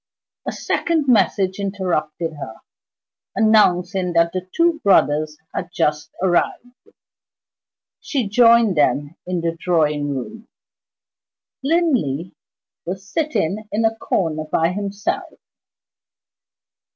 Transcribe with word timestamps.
A 0.47 0.51
second 0.51 1.07
message 1.07 1.59
interrupted 1.59 2.33
her, 2.33 2.55
announcing 3.35 4.13
that 4.13 4.33
the 4.33 4.49
two 4.51 4.79
brothers 4.83 5.37
had 5.53 5.69
just 5.71 6.09
arrived. 6.23 6.87
She 7.99 8.27
joined 8.27 8.75
them 8.75 9.15
in 9.27 9.41
the 9.41 9.55
drawing 9.59 10.09
room. 10.15 10.47
Linley 11.63 12.33
was 12.83 13.07
sitting 13.07 13.69
in 13.71 13.85
a 13.85 13.95
corner 13.95 14.45
by 14.51 14.69
himself. 14.71 15.39